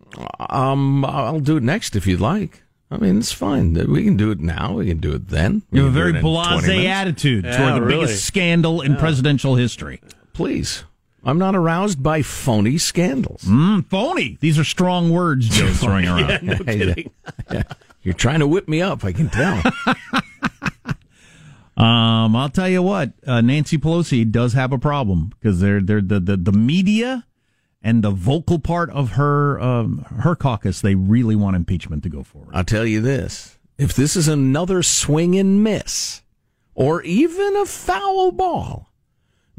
[0.49, 2.63] Um, I'll do it next if you'd like.
[2.89, 3.73] I mean, it's fine.
[3.73, 4.73] We can do it now.
[4.73, 5.63] We can do it then.
[5.71, 8.05] We You have a very it in 20 blasé attitude Yeah, toward the really.
[8.05, 10.01] biggest scandal in presidential history.
[10.33, 10.83] Please.
[11.23, 13.43] I'm not aroused by phony scandals.
[13.43, 14.37] Mm, phony.
[14.39, 16.29] These are strong words Joe's throwing around.
[16.29, 17.11] Yeah, no kidding.
[18.03, 19.61] You're trying to whip me up, I can tell.
[21.77, 26.01] Um, I'll tell you what, uh, Nancy Pelosi does have a problem because they're, they're
[26.01, 27.25] the, the, the media
[27.81, 32.21] and the vocal part of her, um, her caucus, they really want impeachment to go
[32.21, 32.51] forward.
[32.53, 33.57] I'll tell you this.
[33.79, 36.21] If this is another swing and miss,
[36.75, 38.90] or even a foul ball,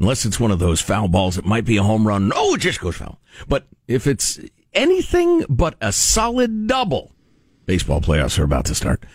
[0.03, 2.59] unless it's one of those foul balls it might be a home run, oh, it
[2.59, 3.21] just goes foul.
[3.47, 4.37] But if it's
[4.73, 7.13] anything but a solid double,
[7.65, 9.05] baseball playoffs are about to start.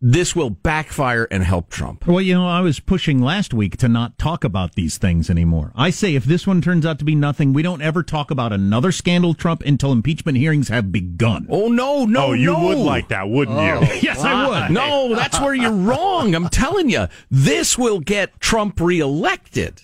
[0.00, 2.08] This will backfire and help Trump.
[2.08, 5.72] Well, you know, I was pushing last week to not talk about these things anymore.
[5.76, 8.52] I say if this one turns out to be nothing, we don't ever talk about
[8.52, 11.46] another scandal Trump until impeachment hearings have begun.
[11.48, 12.64] Oh no, no, oh you no.
[12.64, 14.74] would like that wouldn't you oh, yes, I would.
[14.74, 16.34] No, that's where you're wrong.
[16.34, 19.82] I'm telling you, this will get Trump reelected.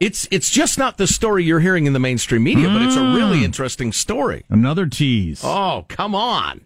[0.00, 3.02] It's it's just not the story you're hearing in the mainstream media, but it's a
[3.02, 3.44] really mm.
[3.44, 4.44] interesting story.
[4.48, 5.40] Another tease.
[5.42, 6.60] Oh, come on.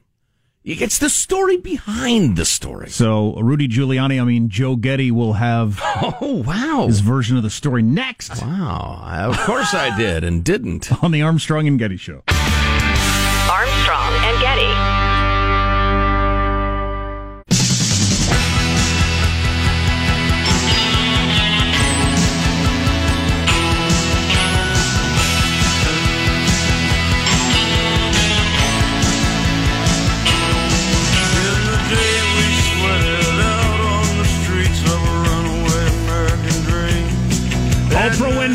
[0.64, 2.88] It's the story behind the story.
[2.90, 6.86] So Rudy Giuliani, I mean Joe Getty, will have Oh, wow.
[6.86, 9.30] his version of the story next Wow.
[9.30, 10.92] Of course I did and didn't.
[11.02, 12.22] on the Armstrong and Getty Show.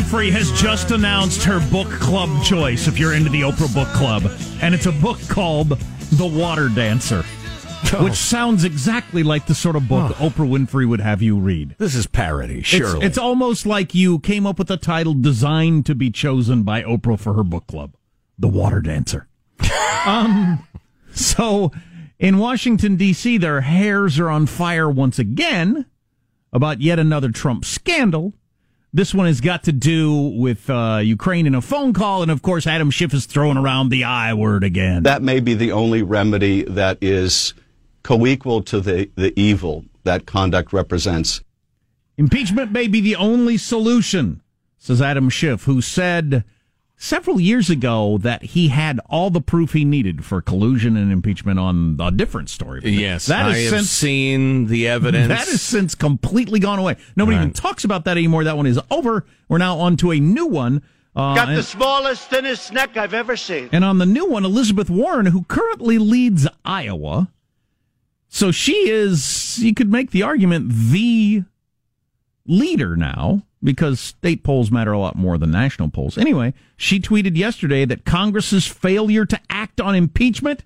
[0.08, 4.22] Winfrey has just announced her book club choice if you're into the Oprah Book Club.
[4.62, 5.68] And it's a book called
[6.12, 7.24] The Water Dancer,
[8.00, 11.74] which sounds exactly like the sort of book Oprah Winfrey would have you read.
[11.76, 15.94] This is parody, It's, it's almost like you came up with a title designed to
[15.94, 17.94] be chosen by Oprah for her book club
[18.38, 19.28] The Water Dancer.
[20.06, 20.66] um,
[21.12, 21.70] so
[22.18, 25.84] in Washington, D.C., their hairs are on fire once again
[26.50, 28.32] about yet another Trump scandal.
[28.92, 32.40] This one has got to do with uh, Ukraine and a phone call, and of
[32.40, 35.02] course, Adam Schiff is throwing around the I word again.
[35.02, 37.52] That may be the only remedy that is
[38.02, 41.42] co-equal to the, the evil that conduct represents.
[42.16, 44.40] Impeachment may be the only solution,
[44.78, 46.44] says Adam Schiff, who said
[47.00, 51.58] several years ago that he had all the proof he needed for collusion and impeachment
[51.58, 52.80] on a different story.
[52.84, 55.28] yes, that I has have since seen the evidence.
[55.28, 56.96] that has since completely gone away.
[57.14, 58.44] Nobody even talks about that anymore.
[58.44, 59.24] That one is over.
[59.48, 60.82] We're now on to a new one.
[61.14, 63.68] Uh, Got and- the smallest, thinnest neck I've ever seen.
[63.72, 67.30] And on the new one, Elizabeth Warren, who currently leads Iowa.
[68.28, 71.44] So she is, you could make the argument, the
[72.46, 76.16] leader now because state polls matter a lot more than national polls.
[76.16, 80.64] Anyway, she tweeted yesterday that Congress's failure to act on impeachment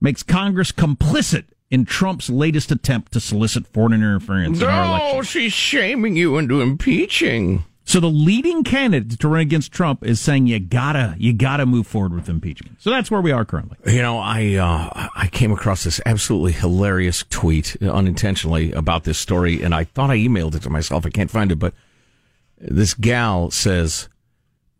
[0.00, 5.18] makes Congress complicit in Trump's latest attempt to solicit foreign interference in our election.
[5.18, 7.64] Oh, she's shaming you into impeaching.
[7.84, 11.86] So the leading candidate to run against Trump is saying you gotta you gotta move
[11.86, 12.76] forward with impeachment.
[12.82, 13.78] So that's where we are currently.
[13.90, 19.62] You know, I uh, I came across this absolutely hilarious tweet unintentionally about this story,
[19.62, 21.06] and I thought I emailed it to myself.
[21.06, 21.72] I can't find it, but
[22.60, 24.08] this gal says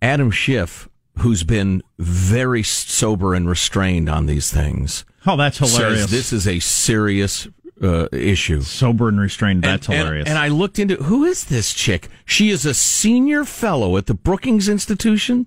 [0.02, 0.88] Adam Schiff,
[1.18, 5.04] who's been very sober and restrained on these things.
[5.26, 6.02] Oh, that's hilarious.
[6.02, 7.48] Says this is a serious
[7.82, 8.62] uh, issue.
[8.62, 9.62] Sober and restrained.
[9.62, 10.28] That's and- hilarious.
[10.28, 12.08] And, I looked into who is this chick?
[12.24, 15.46] She is a senior fellow at the Brookings Institution,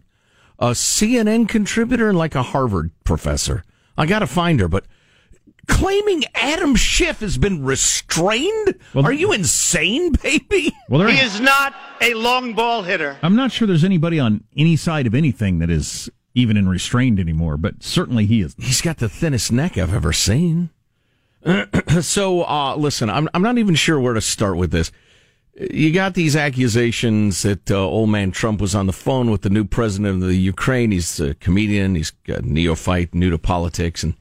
[0.59, 3.63] a CNN contributor, and like a Harvard professor.
[3.97, 4.85] I got to find her, but
[5.71, 8.75] claiming Adam Schiff has been restrained?
[8.93, 10.75] Are you insane, baby?
[10.89, 13.17] Well, there he is not a long ball hitter.
[13.23, 17.19] I'm not sure there's anybody on any side of anything that is even in restrained
[17.19, 18.55] anymore, but certainly he is.
[18.57, 20.69] He's got the thinnest neck I've ever seen.
[22.01, 24.91] so, uh, listen, I'm, I'm not even sure where to start with this.
[25.59, 29.49] You got these accusations that uh, old man Trump was on the phone with the
[29.49, 30.91] new president of the Ukraine.
[30.91, 31.95] He's a comedian.
[31.95, 34.15] He's a neophyte, new to politics, and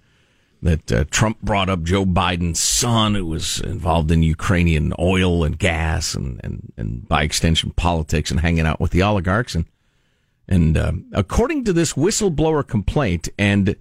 [0.62, 5.58] that uh, Trump brought up Joe Biden's son, who was involved in Ukrainian oil and
[5.58, 9.54] gas, and and, and by extension politics, and hanging out with the oligarchs.
[9.54, 9.64] And
[10.48, 13.76] and um, according to this whistleblower complaint, and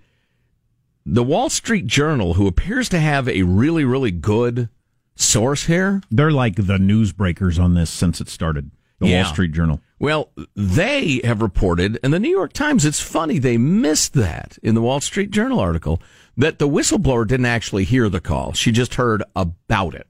[1.05, 4.69] the Wall Street Journal, who appears to have a really really good
[5.15, 8.71] source here, They're like the newsbreakers on this since it started.
[8.99, 9.23] The Yeah.
[9.23, 9.81] Wall Street Journal.
[9.97, 14.75] Well, they have reported, and the New York Times, it's funny, they missed that in
[14.75, 16.01] the Wall Street Journal article,
[16.39, 18.53] that the whistleblower didn't actually hear the call.
[18.53, 20.07] She just heard about it.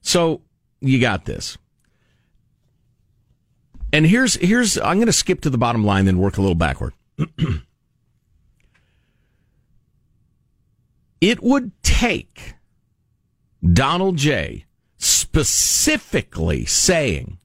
[0.00, 0.40] So
[0.80, 1.58] you got this.
[3.92, 6.54] And here's, here's, I'm going to skip to the bottom line, then work a little
[6.54, 6.94] backward.
[11.20, 12.54] it would take
[13.62, 14.64] Donald J.
[14.96, 17.36] specifically saying,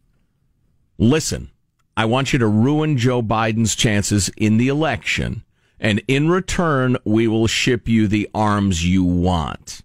[0.98, 1.52] listen,
[1.98, 5.44] I want you to ruin Joe Biden's chances in the election,
[5.80, 9.82] and in return, we will ship you the arms you want.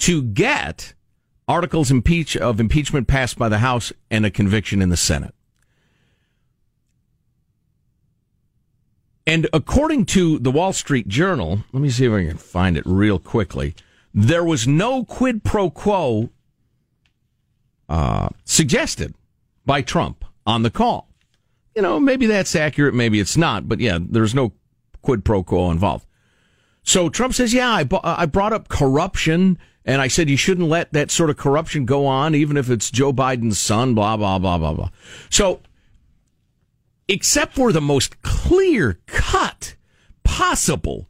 [0.00, 0.94] To get
[1.46, 5.34] articles impeach, of impeachment passed by the House and a conviction in the Senate.
[9.26, 12.84] And according to the Wall Street Journal, let me see if I can find it
[12.86, 13.74] real quickly.
[14.12, 16.30] There was no quid pro quo
[17.88, 19.14] uh, suggested
[19.64, 21.08] by Trump on the call.
[21.74, 24.52] You know, maybe that's accurate, maybe it's not, but yeah, there's no
[25.04, 26.06] quid pro quo involved.
[26.82, 30.68] So Trump says, yeah, I, bu- I brought up corruption and I said you shouldn't
[30.68, 34.38] let that sort of corruption go on, even if it's Joe Biden's son, blah, blah,
[34.38, 34.90] blah, blah, blah.
[35.30, 35.60] So,
[37.06, 39.76] except for the most clear cut
[40.24, 41.08] possible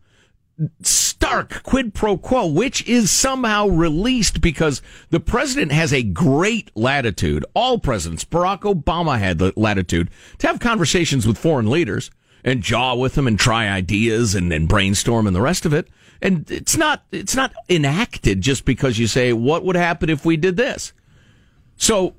[0.83, 7.45] stark quid pro quo, which is somehow released because the president has a great latitude.
[7.55, 12.11] All presidents, Barack Obama had the latitude to have conversations with foreign leaders
[12.45, 15.89] and jaw with them and try ideas and, and brainstorm and the rest of it.
[16.21, 20.37] And it's not, it's not enacted just because you say, what would happen if we
[20.37, 20.93] did this?
[21.77, 22.15] So,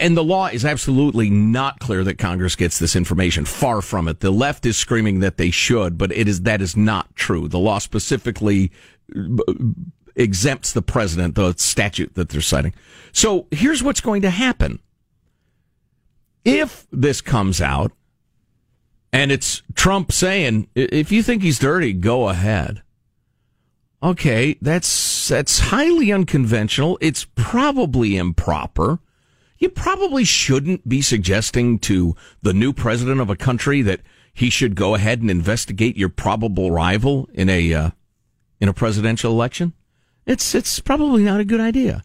[0.00, 3.44] and the law is absolutely not clear that Congress gets this information.
[3.44, 4.20] Far from it.
[4.20, 7.48] The left is screaming that they should, but it is that is not true.
[7.48, 8.70] The law specifically
[10.14, 12.74] exempts the president, the statute that they're citing.
[13.12, 14.78] So here's what's going to happen.
[16.44, 17.90] If this comes out
[19.16, 22.82] and it's Trump saying, if you think he's dirty, go ahead.
[24.02, 26.98] Okay, that's that's highly unconventional.
[27.00, 28.98] It's probably improper.
[29.58, 34.02] You probably shouldn't be suggesting to the new president of a country that
[34.34, 37.90] he should go ahead and investigate your probable rival in a uh,
[38.60, 39.72] in a presidential election.
[40.26, 42.04] It's it's probably not a good idea.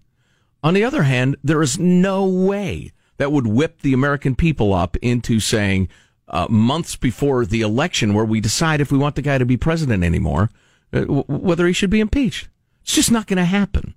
[0.64, 4.96] On the other hand, there is no way that would whip the American people up
[5.02, 5.90] into saying
[6.32, 9.58] uh, months before the election, where we decide if we want the guy to be
[9.58, 10.50] president anymore,
[10.94, 12.48] uh, w- whether he should be impeached.
[12.84, 13.94] It's just not going to happen.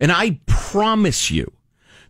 [0.00, 1.52] And I promise you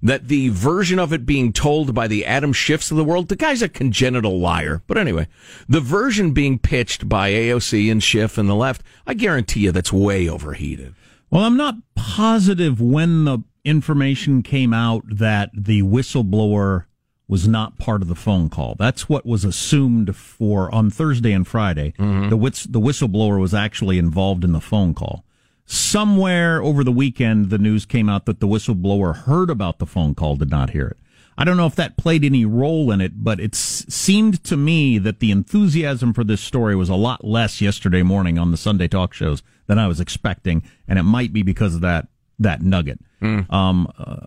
[0.02, 3.36] that the version of it being told by the Adam Schiffs of the world, the
[3.36, 4.82] guy's a congenital liar.
[4.86, 5.28] But anyway,
[5.68, 9.92] the version being pitched by AOC and Schiff and the left, I guarantee you that's
[9.92, 10.94] way overheated.
[11.30, 16.84] Well, I'm not positive when the information came out that the whistleblower
[17.28, 18.76] was not part of the phone call.
[18.78, 21.92] That's what was assumed for on Thursday and Friday.
[21.98, 22.28] Mm-hmm.
[22.28, 25.24] The whis- the whistleblower was actually involved in the phone call.
[25.64, 30.14] Somewhere over the weekend, the news came out that the whistleblower heard about the phone
[30.14, 30.98] call, did not hear it.
[31.38, 34.96] I don't know if that played any role in it, but it seemed to me
[34.98, 38.88] that the enthusiasm for this story was a lot less yesterday morning on the Sunday
[38.88, 42.08] talk shows than I was expecting, and it might be because of that
[42.38, 43.00] that nugget.
[43.50, 44.26] Um, uh,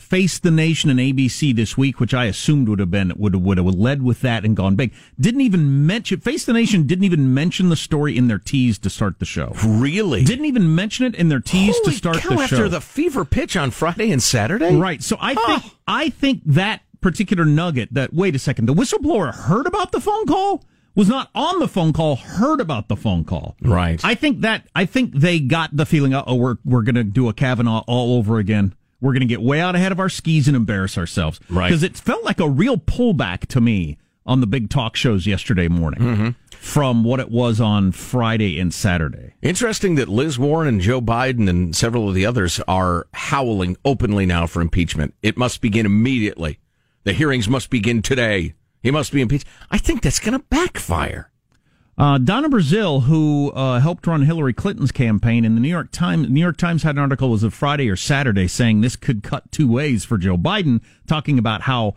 [0.00, 3.42] Face the Nation and ABC this week, which I assumed would have been would have,
[3.42, 4.92] would have led with that and gone big.
[5.18, 6.86] Didn't even mention Face the Nation.
[6.86, 9.52] Didn't even mention the story in their tease to start the show.
[9.64, 10.24] Really?
[10.24, 12.42] Didn't even mention it in their tease Holy to start cow, the show.
[12.42, 14.74] after the fever pitch on Friday and Saturday?
[14.74, 15.02] Right.
[15.02, 19.66] So I think I think that particular nugget that wait a second, the whistleblower heard
[19.66, 23.56] about the phone call was not on the phone call, heard about the phone call.
[23.62, 24.04] Right.
[24.04, 27.32] I think that I think they got the feeling oh we're we're gonna do a
[27.32, 28.74] Kavanaugh all over again.
[29.00, 31.40] We're gonna get way out ahead of our skis and embarrass ourselves.
[31.48, 31.68] Right.
[31.68, 33.96] Because it felt like a real pullback to me
[34.26, 36.28] on the big talk shows yesterday morning Mm-hmm.
[36.50, 39.32] from what it was on Friday and Saturday.
[39.40, 44.26] Interesting that Liz Warren and Joe Biden and several of the others are howling openly
[44.26, 45.14] now for impeachment.
[45.22, 46.58] It must begin immediately.
[47.04, 48.52] The hearings must begin today.
[48.82, 49.46] He must be impeached.
[49.70, 51.30] I think that's going to backfire.
[51.98, 56.28] Uh, Donna Brazile, who uh, helped run Hillary Clinton's campaign, in the New York Times,
[56.30, 59.50] New York Times had an article was it Friday or Saturday saying this could cut
[59.50, 61.94] two ways for Joe Biden, talking about how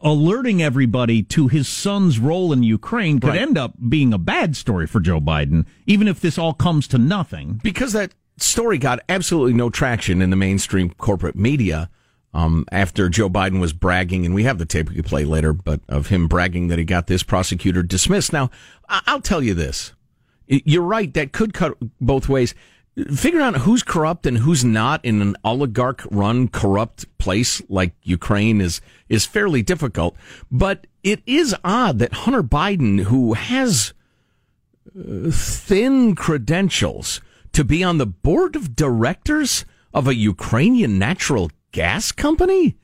[0.00, 3.40] alerting everybody to his son's role in Ukraine could Right.
[3.42, 6.98] end up being a bad story for Joe Biden, even if this all comes to
[6.98, 7.60] nothing.
[7.64, 11.90] Because that story got absolutely no traction in the mainstream corporate media
[12.34, 15.52] um, after Joe Biden was bragging, and we have the tape we could play later,
[15.52, 18.32] but of him bragging that he got this prosecutor dismissed.
[18.32, 18.50] Now,
[18.88, 19.92] I'll tell you this.
[20.46, 22.54] You're right, that could cut both ways.
[23.14, 28.60] Figuring out who's corrupt and who's not in an oligarch run corrupt place like Ukraine
[28.60, 30.14] is, is fairly difficult.
[30.50, 33.94] But it is odd that Hunter Biden, who has
[34.88, 37.22] uh, thin credentials
[37.52, 39.64] to be on the board of directors
[39.94, 42.76] of a Ukrainian natural gas company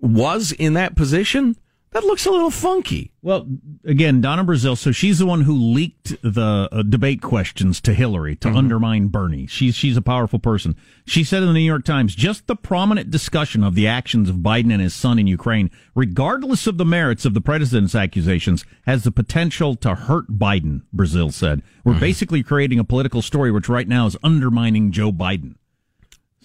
[0.00, 1.56] was in that position.
[1.92, 3.12] That looks a little funky.
[3.22, 3.46] Well,
[3.84, 4.76] again, Donna Brazile.
[4.76, 9.46] So she's the one who leaked the uh, debate questions to Hillary to undermine Bernie.
[9.46, 10.74] She's she's a powerful person.
[11.06, 14.38] She said in the New York Times, just the prominent discussion of the actions of
[14.38, 19.04] Biden and his son in Ukraine, regardless of the merits of the president's accusations, has
[19.04, 20.82] the potential to hurt Biden.
[20.92, 25.54] Brazile said, "We're basically creating a political story which right now is undermining Joe Biden."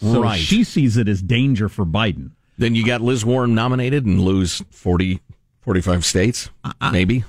[0.01, 0.39] So Right.
[0.39, 2.31] she sees it as danger for Biden.
[2.57, 5.21] Then you got Liz Warren nominated and lose 40,
[5.61, 6.49] 45 states,
[6.91, 7.23] maybe.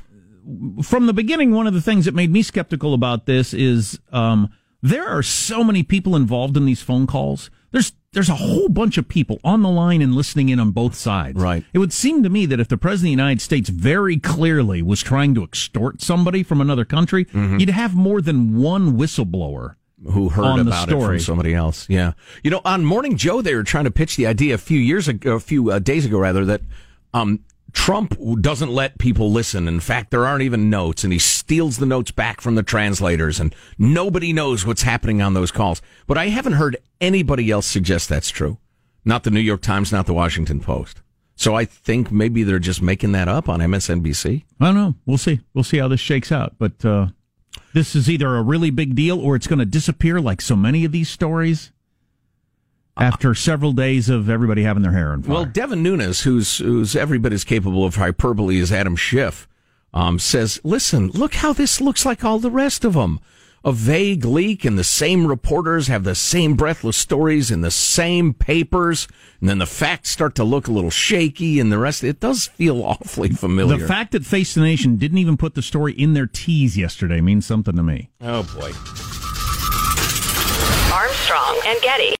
[0.82, 4.50] from the beginning, one of the things that made me skeptical about this is um,
[4.82, 7.50] there are so many people involved in these phone calls.
[7.70, 10.96] There's there's a whole bunch of people on the line and listening in on both
[10.96, 11.38] sides.
[11.40, 11.64] Right.
[11.72, 14.82] It would seem to me that if the president of the United States very clearly
[14.82, 20.28] was trying to extort somebody from another country, you'd have more than one whistleblower who
[20.28, 21.88] heard on about it from somebody else.
[21.88, 24.78] Yeah, you know, on Morning Joe, they were trying to pitch the idea a few
[24.78, 26.62] years ago, a few uh, days ago, rather, that
[27.12, 29.68] um, Trump doesn't let people listen.
[29.68, 33.38] In fact, there aren't even notes, and he steals the notes back from the translators,
[33.40, 35.82] and nobody knows what's happening on those calls.
[36.06, 38.58] But I haven't heard anybody else suggest that's true.
[39.04, 41.00] Not the New York Times, not the Washington Post.
[41.36, 44.44] So I think maybe they're just making that up on MSNBC.
[44.60, 44.94] I don't know.
[45.06, 45.40] We'll see.
[45.54, 46.56] We'll see how this shakes out.
[46.58, 47.08] But uh,
[47.72, 50.84] this is either a really big deal or it's going to disappear like so many
[50.84, 51.72] of these stories
[52.96, 55.34] after several days of everybody having their hair on fire.
[55.34, 59.48] Well, Devin Nunes, who's who's every bit as capable of hyperbole as Adam Schiff,
[59.94, 63.20] um, says, "Listen, look how this looks like all the rest of them.
[63.64, 68.32] A vague leak and the same reporters have the same breathless stories in the same
[68.32, 69.06] papers
[69.40, 72.46] and then the facts start to look a little shaky and the rest it does
[72.46, 73.78] feel awfully familiar.
[73.78, 77.20] The fact that Face the Nation didn't even put the story in their tease yesterday
[77.20, 78.10] means something to me.
[78.20, 78.72] Oh boy.
[80.92, 82.19] Armstrong and Getty.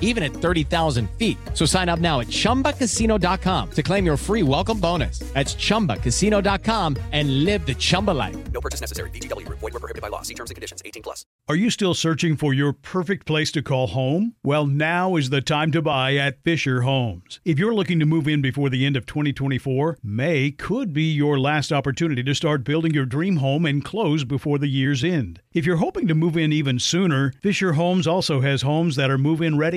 [0.00, 1.38] even at 30,000 feet.
[1.54, 5.20] So sign up now at chumbacasino.com to claim your free welcome bonus.
[5.34, 8.36] That's chumbacasino.com and live the Chumba life.
[8.52, 9.10] No purchase necessary.
[9.10, 9.60] VGW Group.
[9.60, 10.22] Void were prohibited by law.
[10.22, 10.82] See terms and conditions.
[10.84, 11.24] 18 plus.
[11.48, 14.34] Are you still searching for your perfect place to call home?
[14.42, 17.38] Well, now is the time to buy at Fisher Homes.
[17.44, 21.38] If you're looking to move in before the end of 2024, May could be your
[21.38, 25.40] last opportunity to start building your dream home and close before the year's end.
[25.52, 29.18] If you're hoping to move in even sooner, Fisher Homes also has homes that are
[29.18, 29.56] move in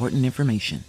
[0.00, 0.82] important information.